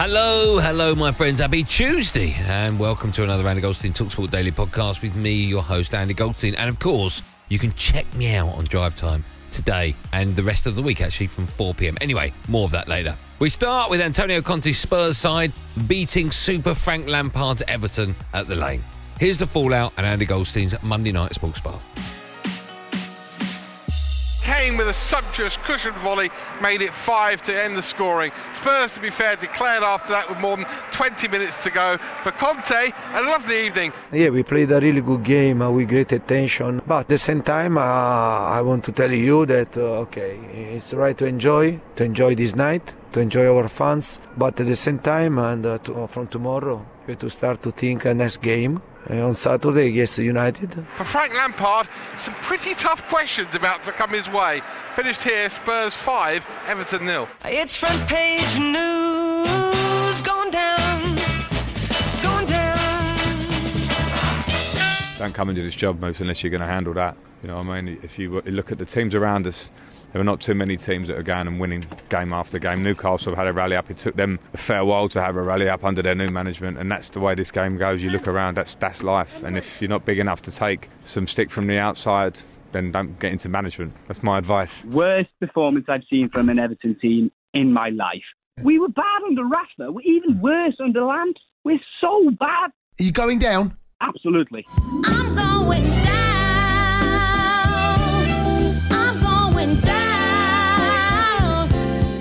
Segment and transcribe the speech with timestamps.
[0.00, 1.40] Hello, hello, my friends.
[1.40, 5.92] Happy Tuesday, and welcome to another Andy Goldstein Talksport Daily podcast with me, your host,
[5.92, 6.54] Andy Goldstein.
[6.54, 10.68] And of course, you can check me out on Drive Time today and the rest
[10.68, 11.96] of the week, actually, from 4 pm.
[12.00, 13.16] Anyway, more of that later.
[13.40, 15.50] We start with Antonio Conte's Spurs side
[15.88, 18.84] beating Super Frank Lampard's Everton at the lane.
[19.18, 21.80] Here's the fallout and Andy Goldstein's Monday Night Sports Bar.
[24.88, 26.30] With a sumptuous cushioned volley
[26.62, 28.32] made it five to end the scoring.
[28.54, 31.98] Spurs, to be fair, declared after that with more than 20 minutes to go.
[32.22, 33.92] For Conte, a lovely evening.
[34.10, 36.80] Yeah, we played a really good game uh, with great attention.
[36.86, 40.38] But at the same time, uh, I want to tell you that, uh, okay,
[40.74, 44.20] it's right to enjoy, to enjoy this night, to enjoy our fans.
[44.38, 47.72] But at the same time, and uh, to, from tomorrow, we have to start to
[47.72, 50.74] think a next game uh, Eh, on Saturday against United.
[50.96, 54.60] For Frank Lampard, some pretty tough questions about to come his way.
[54.94, 57.28] Finished here, Spurs 5, Everton nil.
[57.44, 61.16] It's front page news going down,
[62.22, 62.78] going down.
[65.16, 67.16] Don't come into this job most unless you're going to handle that.
[67.42, 67.98] You know what I mean?
[68.02, 69.70] If you look at the teams around us,
[70.12, 72.82] there are not too many teams that are going and winning game after game.
[72.82, 73.90] Newcastle have had a rally up.
[73.90, 76.78] It took them a fair while to have a rally up under their new management,
[76.78, 78.02] and that's the way this game goes.
[78.02, 79.42] You look around, that's that's life.
[79.42, 82.40] And if you're not big enough to take some stick from the outside,
[82.72, 83.92] then don't get into management.
[84.06, 84.84] That's my advice.
[84.86, 88.24] Worst performance I've seen from an Everton team in my life.
[88.64, 89.92] We were bad under Rafa.
[89.92, 91.40] We're even worse under Lamps.
[91.64, 92.70] We're so bad.
[93.00, 93.76] Are you going down?
[94.00, 94.66] Absolutely.
[95.04, 96.27] I'm going down.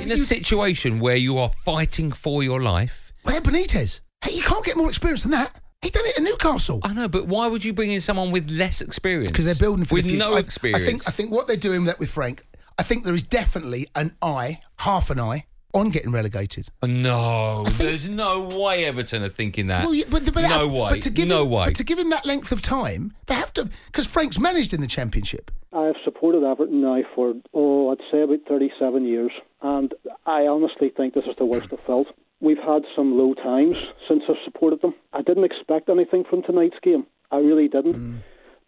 [0.07, 3.11] In a situation where you are fighting for your life.
[3.23, 3.99] Where Benitez?
[4.23, 5.59] Hey, you can't get more experience than that.
[5.81, 6.79] He done it at Newcastle.
[6.83, 9.31] I know, but why would you bring in someone with less experience?
[9.31, 10.25] Because they're building for with the future.
[10.25, 10.81] no I- experience.
[10.81, 12.43] I think I think what they're doing that with Frank.
[12.79, 16.69] I think there is definitely an eye, half an eye, on getting relegated.
[16.81, 19.83] Oh, no, there's no way Everton are thinking that.
[19.85, 20.89] Well, yeah, but, but no way.
[20.89, 21.65] But to give no him, way.
[21.65, 24.81] But to give him that length of time, they have to because Frank's managed in
[24.81, 25.51] the Championship.
[25.73, 29.93] I've supported Everton now for, oh, I'd say about 37 years, and
[30.25, 32.07] I honestly think this is the worst I've felt.
[32.39, 33.75] We've had some low times
[34.07, 34.93] since I've supported them.
[35.13, 37.05] I didn't expect anything from tonight's game.
[37.31, 37.95] I really didn't.
[37.95, 38.17] Mm.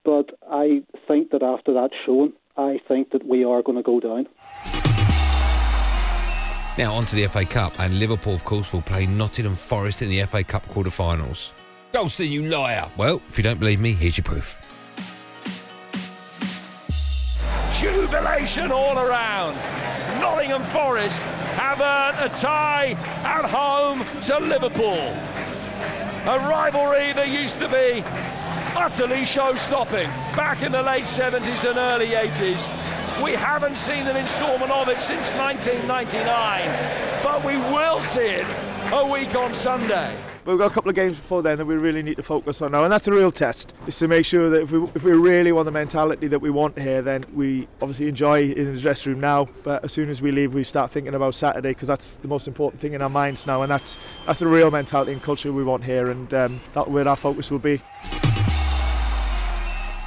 [0.04, 4.00] But I think that after that showing, I think that we are going to go
[4.00, 4.28] down.
[6.80, 10.08] Now on to the FA Cup, and Liverpool, of course, will play Nottingham Forest in
[10.08, 11.52] the FA Cup quarter-finals.
[11.92, 12.90] Goldstein, you liar!
[12.96, 14.56] Well, if you don't believe me, here's your proof.
[17.78, 19.56] Jubilation all around.
[20.22, 21.22] Nottingham Forest
[21.60, 22.92] have earned a tie
[23.26, 25.14] at home to Liverpool.
[26.32, 28.06] A rivalry that used to be
[28.80, 30.08] utterly show-stopping
[30.38, 33.22] back in the late 70s and early 80s.
[33.22, 38.48] We haven't seen an instalment of it since 1999, but we will see it
[38.94, 40.16] a week on Sunday.
[40.46, 42.72] We've got a couple of games before then that we really need to focus on
[42.72, 43.74] now, and that's a real test.
[43.86, 46.50] Is to make sure that if we if we really want the mentality that we
[46.50, 49.50] want here, then we obviously enjoy in the dressing room now.
[49.64, 52.48] But as soon as we leave, we start thinking about Saturday because that's the most
[52.48, 55.66] important thing in our minds now, and that's that's the real mentality and culture we
[55.66, 57.82] want here, and um, that's where our focus will be.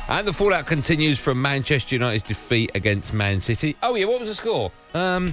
[0.08, 3.76] And the fallout continues from Manchester United's defeat against Man City.
[3.82, 4.70] Oh yeah, what was the score?
[4.94, 5.32] Um,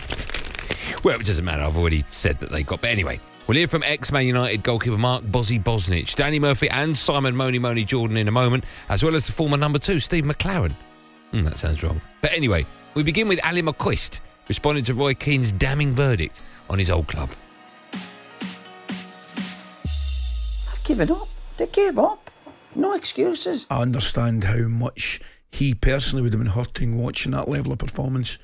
[1.04, 1.64] well, it doesn't matter.
[1.64, 2.82] I've already said that they got.
[2.82, 7.36] But anyway, we'll hear from ex-Man United goalkeeper Mark Bozzy Bosnich, Danny Murphy, and Simon
[7.36, 10.74] Moni Moni Jordan in a moment, as well as the former number two Steve McClaren.
[11.32, 12.00] Hmm, that sounds wrong.
[12.22, 16.90] But anyway, we begin with Ally McCoist responding to Roy Keane's damning verdict on his
[16.90, 17.30] old club.
[20.72, 21.28] I've given up.
[21.58, 22.30] They gave up.
[22.75, 23.66] No excuses.
[23.69, 25.19] I understand how much
[25.51, 28.38] he personally would have been hurting watching that level of performance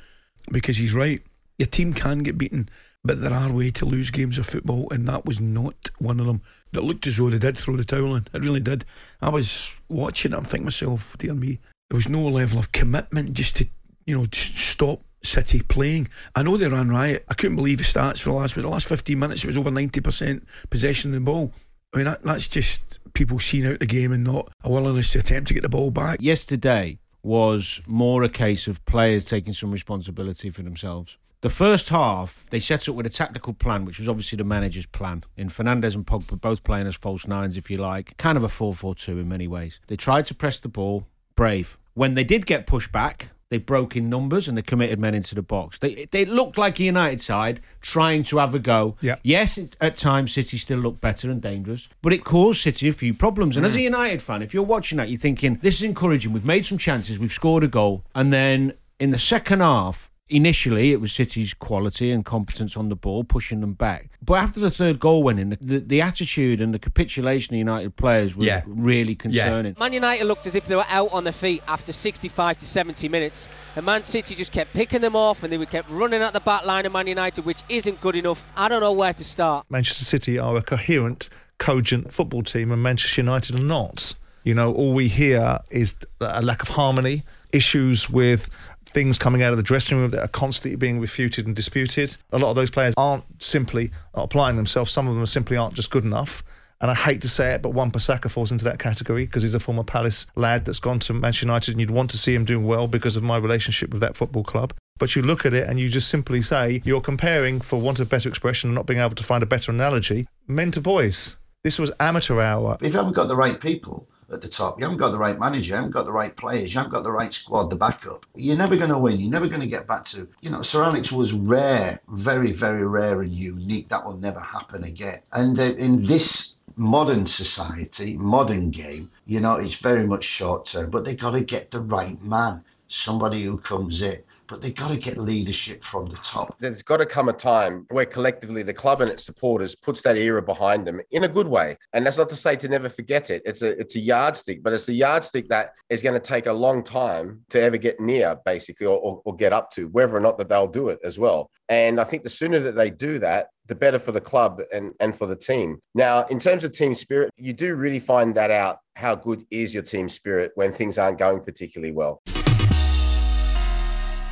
[0.52, 1.22] because he's right.
[1.58, 2.70] Your team can get beaten,
[3.04, 6.26] but there are ways to lose games of football, and that was not one of
[6.26, 6.42] them.
[6.74, 8.28] That looked as though they did throw the towel in.
[8.34, 8.84] It really did.
[9.22, 13.34] I was watching it and thinking myself, dear me, there was no level of commitment
[13.34, 13.68] just to,
[14.06, 16.08] you know, stop City playing.
[16.36, 17.26] I know they ran riot.
[17.30, 19.72] I couldn't believe the stats for the last, the last 15 minutes, it was over
[19.72, 21.52] 90% possession of the ball.
[21.96, 25.20] I mean, that, that's just people seeing out the game and not a willingness to
[25.20, 26.18] attempt to get the ball back.
[26.20, 31.18] Yesterday was more a case of players taking some responsibility for themselves.
[31.40, 34.86] The first half, they set up with a tactical plan, which was obviously the manager's
[34.86, 35.24] plan.
[35.38, 38.50] In Fernandes and Pogba both playing as false nines, if you like, kind of a
[38.50, 39.80] 4 4 2 in many ways.
[39.88, 41.08] They tried to press the ball,
[41.38, 41.78] brave.
[41.94, 45.36] When they did get pushed back, they broke in numbers and they committed men into
[45.36, 45.78] the box.
[45.78, 48.96] They they looked like a United side trying to have a go.
[49.02, 49.16] Yeah.
[49.24, 53.14] Yes, at times City still looked better and dangerous, but it caused City a few
[53.14, 53.56] problems.
[53.58, 53.84] And as a mm.
[53.84, 56.34] United fan, if you're watching that, you're thinking this is encouraging.
[56.34, 60.10] We've made some chances, we've scored a goal, and then in the second half.
[60.28, 64.10] Initially, it was City's quality and competence on the ball pushing them back.
[64.24, 67.60] But after the third goal went in, the, the, the attitude and the capitulation of
[67.60, 68.64] United players was Yeah.
[68.66, 69.76] really concerning.
[69.80, 73.08] Man United looked as if they were out on their feet after 65 to 70
[73.08, 76.34] minutes, and Man City just kept picking them off, and they would kept running at
[76.34, 78.48] the back line of Man United, which isn't good enough.
[78.58, 79.68] I don't know where to start.
[79.70, 81.30] Manchester City are a coherent,
[81.60, 84.16] cogent football team, and Manchester United are not.
[84.44, 87.24] You know, all we hear is a lack of harmony,
[87.54, 88.50] issues with
[88.96, 92.16] things coming out of the dressing room that are constantly being refuted and disputed.
[92.32, 94.90] A lot of those players aren't simply applying themselves.
[94.90, 96.44] Some of them simply aren't just good enough.
[96.80, 99.60] And I hate to say it, but Wan-Bissaka falls into that category because he's a
[99.60, 102.66] former Palace lad that's gone to Manchester United, and you'd want to see him doing
[102.66, 104.74] well because of my relationship with that football club.
[104.98, 108.10] But you look at it and you just simply say you're comparing, for want of
[108.10, 111.38] better expression, and not being able to find a better analogy, men to boys.
[111.66, 112.78] This was amateur hour.
[112.82, 115.40] If you haven't got the right people at the top, you haven't got the right
[115.40, 118.26] manager, you haven't got the right players, you haven't got the right squad, the backup,
[118.36, 119.20] you're never going to win.
[119.20, 122.86] You're never going to get back to, you know, Sir Alex was rare, very, very
[122.86, 123.90] rare and unique.
[123.90, 125.22] That will never happen again.
[125.34, 130.90] And uh, in this modern society, modern game, you know, it's very much short term,
[130.90, 134.22] but they've got to get the right man, somebody who comes in.
[134.48, 136.56] But they've got to get leadership from the top.
[136.60, 140.18] There's got to come a time where collectively the club and its supporters puts that
[140.18, 141.78] era behind them in a good way.
[141.94, 143.42] And that's not to say to never forget it.
[143.46, 146.54] It's a it's a yardstick, but it's a yardstick that is going to take a
[146.54, 150.20] long time to ever get near, basically, or, or, or get up to, whether or
[150.20, 151.50] not that they'll do it as well.
[151.70, 154.94] And I think the sooner that they do that, the better for the club and,
[155.00, 155.80] and for the team.
[155.96, 158.80] Now, in terms of team spirit, you do really find that out.
[158.96, 162.22] How good is your team spirit when things aren't going particularly well?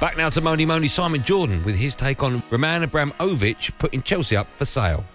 [0.03, 4.35] Back now to Moni Moni Simon Jordan with his take on Roman Abramovich putting Chelsea
[4.35, 5.05] up for sale.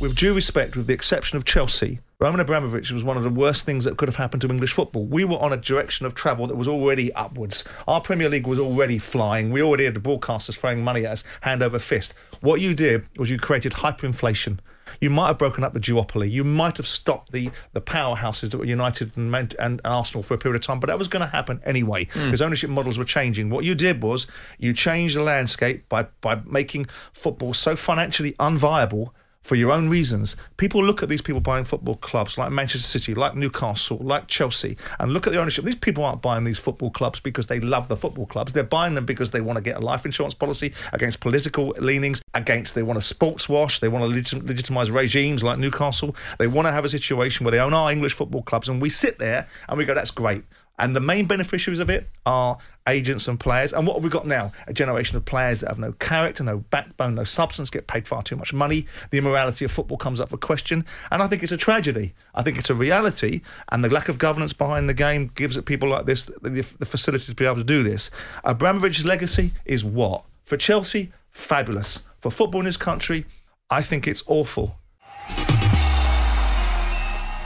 [0.00, 3.66] With due respect, with the exception of Chelsea, Roman Abramovich was one of the worst
[3.66, 5.04] things that could have happened to English football.
[5.06, 7.64] We were on a direction of travel that was already upwards.
[7.88, 9.50] Our Premier League was already flying.
[9.50, 12.14] We already had the broadcasters throwing money at us hand over fist.
[12.42, 14.60] What you did was you created hyperinflation.
[15.00, 16.30] You might have broken up the duopoly.
[16.30, 20.34] You might have stopped the, the powerhouses that were United and, Man- and Arsenal for
[20.34, 22.26] a period of time, but that was going to happen anyway hmm.
[22.26, 23.50] because ownership models were changing.
[23.50, 24.26] What you did was
[24.58, 29.10] you changed the landscape by, by making football so financially unviable
[29.46, 30.34] for your own reasons.
[30.56, 34.76] People look at these people buying football clubs like Manchester City, like Newcastle, like Chelsea,
[34.98, 35.64] and look at the ownership.
[35.64, 38.52] These people aren't buying these football clubs because they love the football clubs.
[38.52, 42.20] They're buying them because they want to get a life insurance policy against political leanings,
[42.34, 46.16] against they want to sports wash, they want to legit- legitimise regimes like Newcastle.
[46.40, 48.90] They want to have a situation where they own our English football clubs, and we
[48.90, 50.42] sit there and we go, that's great.
[50.78, 53.72] And the main beneficiaries of it are agents and players.
[53.72, 54.52] And what have we got now?
[54.66, 58.22] A generation of players that have no character, no backbone, no substance, get paid far
[58.22, 58.86] too much money.
[59.10, 60.84] The immorality of football comes up for question.
[61.10, 62.14] And I think it's a tragedy.
[62.34, 63.40] I think it's a reality.
[63.70, 66.86] And the lack of governance behind the game gives it people like this the, the
[66.86, 68.10] facility to be able to do this.
[68.44, 70.24] Abramovich's legacy is what?
[70.44, 72.02] For Chelsea, fabulous.
[72.20, 73.26] For football in this country,
[73.70, 74.76] I think it's awful.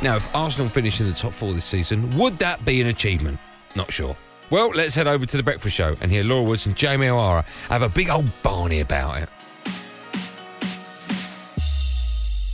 [0.03, 3.39] Now, if Arsenal finish in the top four this season, would that be an achievement?
[3.75, 4.17] Not sure.
[4.50, 7.45] Well, let's head over to the breakfast show and hear Laura Woods and Jamie O'Hara
[7.69, 9.28] have a big old Barney about it.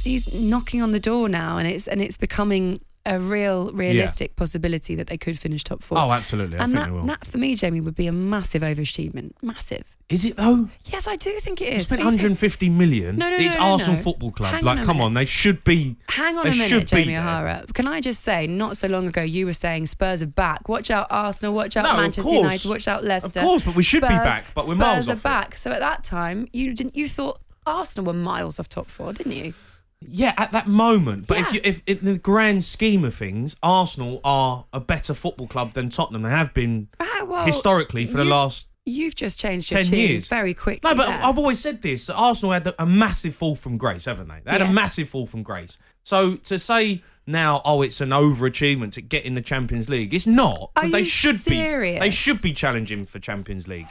[0.07, 4.95] he's knocking on the door now, and it's and it's becoming a real realistic possibility
[4.97, 5.99] that they could finish top four.
[5.99, 6.59] Oh, absolutely.
[6.59, 7.07] I and think that, they will.
[7.07, 9.33] that for me, Jamie, would be a massive overachievement.
[9.43, 9.97] Massive.
[10.09, 10.69] Is it though?
[10.85, 11.87] Yes, I do think it is.
[11.87, 13.17] spent He's- 150 million.
[13.17, 14.03] No, no, It's no, no, Arsenal no.
[14.03, 14.53] Football Club.
[14.55, 15.97] Hang like, on come on, they should be.
[16.09, 17.17] Hang on a minute, Jamie.
[17.17, 17.65] O'Hara.
[17.75, 20.69] Can I just say, not so long ago, you were saying Spurs are back.
[20.69, 21.55] Watch out, Arsenal.
[21.55, 22.33] Watch out, No, Manchester.
[22.33, 22.69] United.
[22.69, 23.41] Watch out, Leicester.
[23.41, 25.23] Of course, but we should be back, but we're Spurs miles are off it.
[25.25, 25.57] back.
[25.57, 26.97] So at that time, you didn't.
[26.97, 29.55] You thought Arsenal were miles off top four, didn't you?
[30.01, 31.27] Yeah, at that moment.
[31.27, 35.47] But if, you, if in the grand scheme of things, Arsenal are a better football
[35.49, 36.23] club than Tottenham.
[36.23, 39.87] They have been Ah, well, historically for the you- last You've just changed your 10
[39.91, 40.29] tune years.
[40.29, 40.89] very quickly.
[40.89, 41.21] No, but there.
[41.21, 42.09] I've always said this.
[42.09, 44.39] Arsenal had a massive fall from grace, haven't they?
[44.45, 44.69] They had Yeah.
[44.71, 45.77] a massive fall from grace.
[46.05, 50.25] So to say now, oh, it's an overachievement to get in the Champions League, it's
[50.27, 50.71] not.
[50.77, 51.97] Are they you should serious?
[51.97, 51.99] be.
[51.99, 53.89] They should be challenging for Champions League.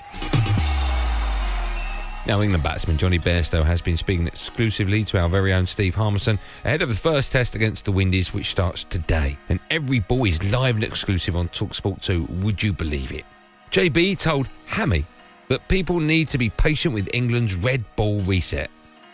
[2.28, 6.40] Now, England batsman Jonny Bairstow has been speaking exclusively to our very own Steve Harmison
[6.64, 9.38] ahead of the first test against the Windies, which starts today.
[9.48, 12.24] And every ball is live and exclusive on Talksport 2.
[12.42, 13.26] Would you believe it?
[13.70, 15.06] JB told Hammy
[15.50, 18.72] that people need to be patient with England's red ball reset,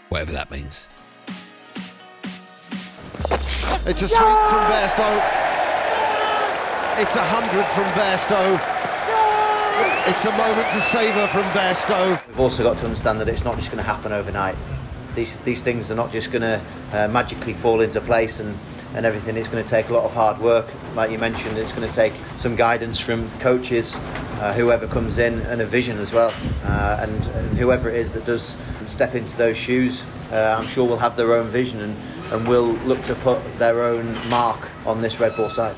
[0.08, 0.88] whatever that means.
[3.86, 5.18] It's a sweep from Bairstow.
[6.98, 8.81] It's a hundred from Bairstow.
[10.12, 12.28] It's a moment to savour from Bairstow.
[12.28, 14.58] We've also got to understand that it's not just going to happen overnight.
[15.16, 18.58] These these things are not just going to uh, magically fall into place and,
[18.94, 19.38] and everything.
[19.38, 20.68] It's going to take a lot of hard work.
[20.96, 25.40] Like you mentioned, it's going to take some guidance from coaches, uh, whoever comes in,
[25.44, 26.34] and a vision as well.
[26.66, 30.86] Uh, and, and whoever it is that does step into those shoes, uh, I'm sure
[30.86, 31.96] will have their own vision and,
[32.34, 35.78] and will look to put their own mark on this red ball side.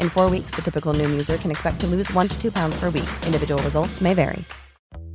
[0.00, 2.78] In four weeks, the typical Noom user can expect to lose one to two pounds
[2.78, 3.08] per week.
[3.24, 4.44] Individual results may vary.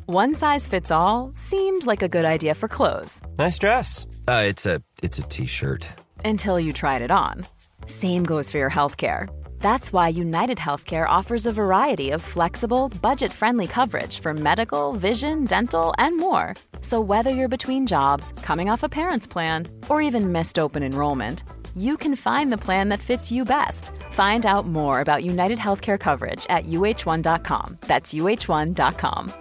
[0.07, 4.05] One size fits all seemed like a good idea for clothes Nice dress.
[4.27, 5.87] Uh, it's a it's a t-shirt.
[6.25, 7.45] until you tried it on.
[7.85, 9.27] Same goes for your healthcare.
[9.59, 15.45] That's why United Healthcare offers a variety of flexible, budget friendly coverage for medical, vision,
[15.45, 16.53] dental, and more.
[16.81, 21.43] So, whether you're between jobs, coming off a parent's plan, or even missed open enrollment,
[21.75, 23.91] you can find the plan that fits you best.
[24.13, 27.77] Find out more about United Healthcare coverage at uh1.com.
[27.81, 29.33] That's uh1.com.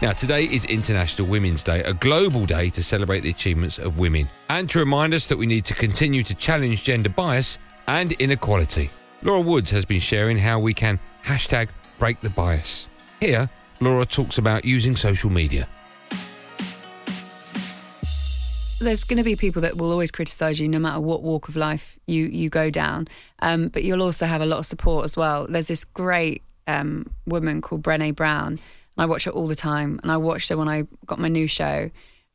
[0.00, 4.28] Now, today is International Women's Day, a global day to celebrate the achievements of women
[4.48, 8.90] and to remind us that we need to continue to challenge gender bias and inequality.
[9.22, 12.86] Laura Woods has been sharing how we can hashtag break the bias.
[13.20, 15.68] Here, Laura talks about using social media.
[18.82, 21.56] There's going to be people that will always criticize you no matter what walk of
[21.56, 23.08] life you you go down.
[23.40, 25.46] Um, but you'll also have a lot of support as well.
[25.48, 28.60] There's this great um, woman called Brené Brown and
[28.98, 30.00] I watch her all the time.
[30.02, 31.90] And I watched her when I got my new show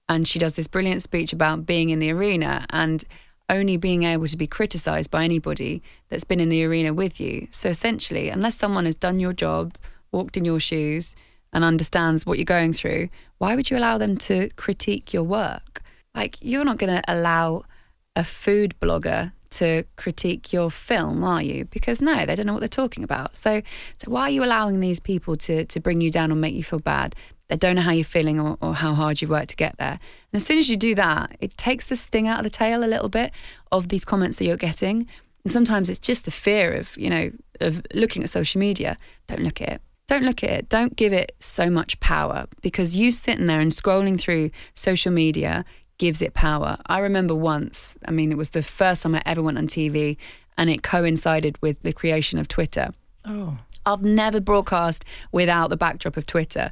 [0.10, 3.04] and she does this brilliant speech about being in the arena and
[3.50, 7.48] only being able to be criticized by anybody that's been in the arena with you.
[7.51, 9.77] So essentially unless someone has done your job
[10.12, 11.16] walked in your shoes
[11.54, 15.82] and understands what you're going through why would you allow them to critique your work
[16.17, 17.63] like, you're not going to allow
[18.15, 21.65] a food blogger to critique your film, are you?
[21.65, 23.38] Because no, they don't know what they're talking about.
[23.38, 23.62] So,
[24.03, 26.63] so why are you allowing these people to to bring you down or make you
[26.63, 27.15] feel bad?
[27.47, 30.00] They don't know how you're feeling or, or how hard you've worked to get there.
[30.33, 32.83] And as soon as you do that, it takes the sting out of the tail
[32.83, 33.31] a little bit
[33.71, 35.07] of these comments that you're getting.
[35.45, 37.31] And sometimes it's just the fear of, you know,
[37.62, 38.97] of looking at social media.
[39.27, 39.81] Don't look at it.
[40.07, 40.69] Don't look at it.
[40.69, 45.63] Don't give it so much power because you sitting there and scrolling through social media
[45.98, 46.77] gives it power.
[46.86, 50.18] I remember once, I mean, it was the first time I ever went on TV
[50.58, 52.89] and it coincided with the creation of Twitter.
[53.25, 53.58] Oh.
[53.86, 56.70] I've never broadcast without the backdrop of Twitter.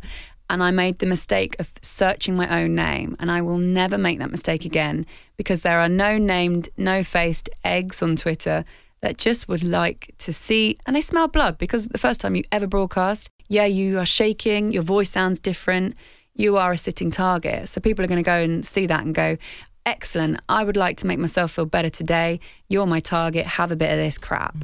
[0.50, 3.16] And I made the mistake of searching my own name.
[3.20, 5.06] And I will never make that mistake again
[5.38, 8.64] because there are no named, no faced eggs on Twitter
[9.02, 12.44] that just would like to see, and they smell blood because the first time you
[12.52, 15.96] ever broadcast, yeah, you are shaking, your voice sounds different,
[16.36, 17.70] you are a sitting target.
[17.70, 19.38] So people are going to go and see that and go,
[19.86, 22.40] excellent, I would like to make myself feel better today.
[22.68, 24.58] You're my target, have a bit of this crap.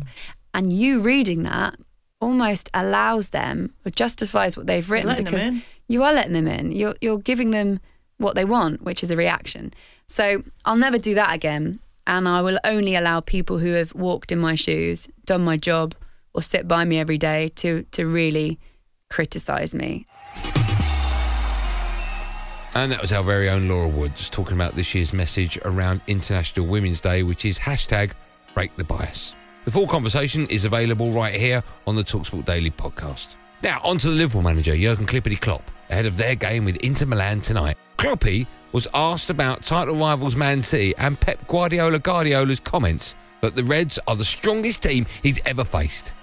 [0.54, 1.76] And you reading that
[2.20, 5.50] almost allows them or justifies what they've written because
[5.88, 6.72] you are letting them in.
[6.72, 7.80] You're you're giving them
[8.18, 9.74] what they want, which is a reaction.
[10.08, 14.32] So I'll never do that again, and I will only allow people who have walked
[14.32, 15.96] in my shoes, done my job,
[16.34, 18.60] or sit by me every day to to really
[19.10, 20.06] criticise me.
[22.74, 26.66] And that was our very own Laura Woods talking about this year's message around International
[26.66, 28.12] Women's Day, which is hashtag
[28.54, 29.34] break the bias.
[29.66, 33.36] The full conversation is available right here on the Talksport Daily podcast.
[33.62, 37.06] Now, on to the Liverpool manager, Jurgen Klippity Klopp, ahead of their game with Inter
[37.06, 37.78] Milan tonight.
[37.98, 43.64] Kloppy was asked about title rivals Man City and Pep Guardiola Guardiola's comments that the
[43.66, 46.14] Reds are the strongest team he's ever faced.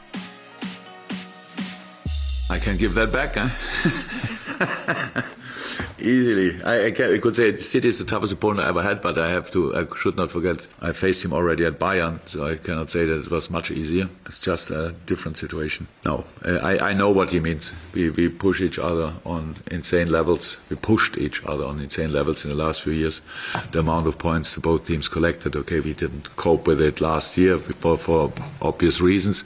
[2.50, 4.34] I can't give that back, huh?
[6.00, 6.62] Easily.
[6.62, 9.18] I, I, can, I could say City is the toughest opponent I ever had, but
[9.18, 12.56] I have to, I should not forget, I faced him already at Bayern, so I
[12.56, 14.08] cannot say that it was much easier.
[14.26, 15.86] It's just a different situation.
[16.04, 17.72] No, uh, I, I know what he means.
[17.94, 20.58] We, we push each other on insane levels.
[20.70, 23.22] We pushed each other on insane levels in the last few years.
[23.70, 27.58] The amount of points both teams collected, okay, we didn't cope with it last year
[27.58, 29.44] for obvious reasons,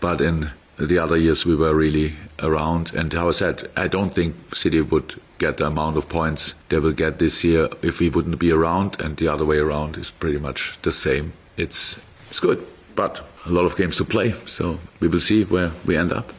[0.00, 2.92] but in the other years we were really around.
[2.94, 6.78] And how I said, I don't think City would get the amount of points they
[6.78, 9.00] will get this year if we wouldn't be around.
[9.00, 11.32] And the other way around is pretty much the same.
[11.56, 11.98] It's
[12.30, 14.32] it's good, but a lot of games to play.
[14.46, 16.32] So we will see where we end up.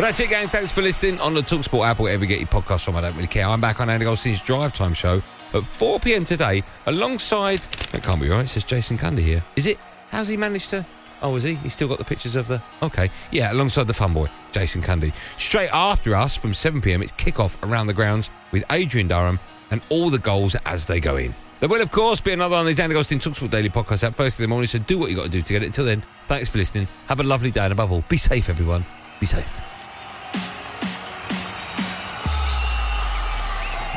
[0.00, 0.48] That's it, gang.
[0.48, 2.96] Thanks for listening on the Talksport app wherever you get your podcast from.
[2.96, 3.46] I don't really care.
[3.46, 6.24] I'm back on Andy Goldstein's Drive Time show at 4 p.m.
[6.24, 7.60] today alongside.
[7.92, 8.44] That can't be right.
[8.44, 9.44] It says Jason Cundy here.
[9.56, 9.78] Is it?
[10.10, 10.86] How's he managed to?
[11.22, 11.54] Oh, is he?
[11.56, 12.62] He's still got the pictures of the.
[12.82, 13.10] Okay.
[13.30, 15.12] Yeah, alongside the fun boy, Jason Cundy.
[15.38, 19.38] Straight after us from 7 p.m., it's kickoff around the grounds with Adrian Durham
[19.70, 21.34] and all the goals as they go in.
[21.60, 24.40] There will, of course, be another on the Andy Goldstein Talksport Daily podcast at first
[24.40, 25.66] in the morning, so do what you got to do to get it.
[25.66, 26.88] Until then, thanks for listening.
[27.06, 28.84] Have a lovely day, and above all, be safe, everyone.
[29.20, 29.69] Be safe.